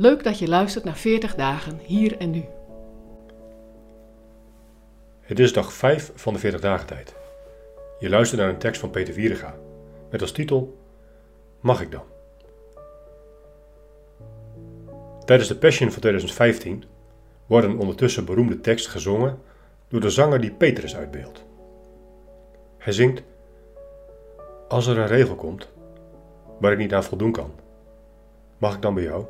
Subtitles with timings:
[0.00, 2.44] Leuk dat je luistert naar 40 dagen hier en nu.
[5.20, 7.14] Het is dag 5 van de 40 dagen tijd.
[7.98, 9.54] Je luistert naar een tekst van Peter Vierega
[10.10, 10.78] met als titel
[11.60, 12.02] Mag ik dan?
[15.24, 16.84] Tijdens de Passion van 2015
[17.46, 19.38] wordt een ondertussen beroemde tekst gezongen
[19.88, 21.44] door de zanger die Petrus uitbeeldt.
[22.78, 23.22] Hij zingt:
[24.68, 25.68] Als er een regel komt
[26.60, 27.52] waar ik niet aan voldoen kan,
[28.58, 29.24] mag ik dan bij jou?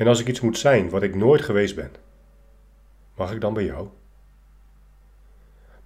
[0.00, 1.90] En als ik iets moet zijn wat ik nooit geweest ben,
[3.14, 3.88] mag ik dan bij jou?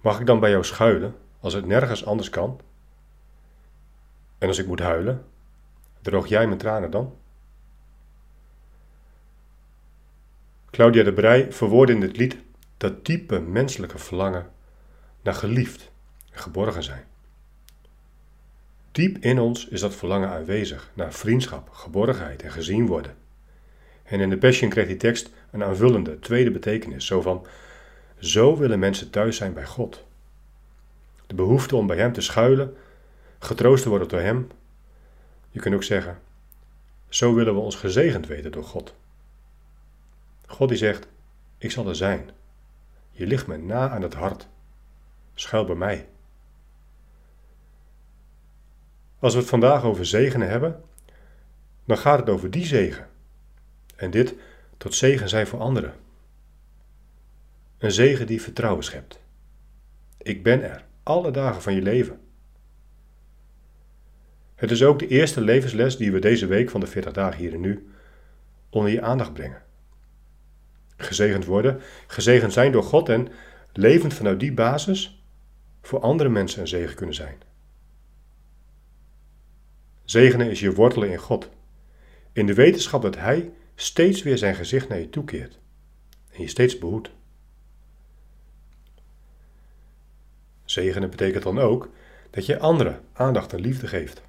[0.01, 2.59] Mag ik dan bij jou schuilen als het nergens anders kan?
[4.37, 5.25] En als ik moet huilen,
[6.01, 7.15] droog jij mijn tranen dan?
[10.69, 12.37] Claudia de Brij verwoordde in dit lied
[12.77, 14.51] dat diepe menselijke verlangen
[15.21, 15.91] naar geliefd
[16.31, 17.05] en geborgen zijn.
[18.91, 23.23] Diep in ons is dat verlangen aanwezig naar vriendschap, geborgenheid en gezien worden.
[24.05, 27.45] En in de Passion kreeg die tekst een aanvullende tweede betekenis, zo van:
[28.19, 30.03] Zo willen mensen thuis zijn bij God.
[31.27, 32.75] De behoefte om bij Hem te schuilen,
[33.39, 34.47] getroost te worden door Hem.
[35.49, 36.19] Je kunt ook zeggen:
[37.09, 38.93] Zo willen we ons gezegend weten door God.
[40.47, 41.07] God die zegt:
[41.57, 42.29] Ik zal er zijn.
[43.11, 44.47] Je ligt me na aan het hart.
[45.35, 46.07] Schuil bij mij.
[49.19, 50.83] Als we het vandaag over zegenen hebben,
[51.85, 53.07] dan gaat het over die zegen.
[53.95, 54.35] En dit
[54.77, 55.93] tot zegen zijn voor anderen.
[57.77, 59.19] Een zegen die vertrouwen schept.
[60.17, 62.19] Ik ben er, alle dagen van je leven.
[64.55, 67.53] Het is ook de eerste levensles die we deze week van de 40 dagen hier
[67.53, 67.89] en nu
[68.69, 69.63] onder je aandacht brengen.
[70.97, 73.27] Gezegend worden, gezegend zijn door God en
[73.73, 75.23] levend vanuit die basis
[75.81, 77.37] voor andere mensen een zegen kunnen zijn.
[80.03, 81.49] Zegenen is je wortelen in God,
[82.33, 85.59] in de wetenschap dat Hij steeds weer zijn gezicht naar je toekeert
[86.31, 87.09] en je steeds behoedt.
[90.65, 91.89] Zegenen betekent dan ook
[92.29, 94.21] dat je anderen aandacht en liefde geeft.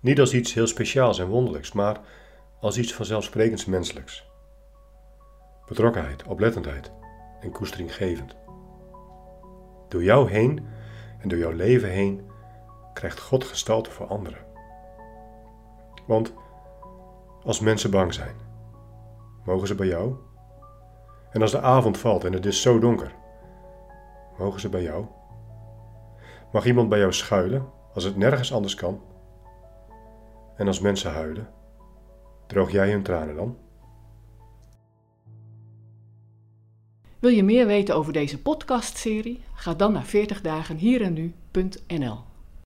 [0.00, 2.00] Niet als iets heel speciaals en wonderlijks, maar
[2.60, 4.24] als iets vanzelfsprekends menselijks.
[5.66, 6.90] Betrokkenheid, oplettendheid
[7.40, 8.36] en koesteringgevend.
[9.88, 10.66] Door jou heen
[11.18, 12.28] en door jouw leven heen
[12.94, 14.46] krijgt God gestalte voor anderen.
[16.06, 16.32] Want
[17.44, 18.34] als mensen bang zijn,
[19.44, 20.14] mogen ze bij jou?
[21.30, 23.14] En als de avond valt en het is zo donker,
[24.38, 25.04] mogen ze bij jou?
[26.52, 29.00] Mag iemand bij jou schuilen als het nergens anders kan?
[30.56, 31.48] En als mensen huilen,
[32.46, 33.56] droog jij hun tranen dan?
[37.18, 39.44] Wil je meer weten over deze podcastserie?
[39.54, 42.28] Ga dan naar 40dagenhierennu.nl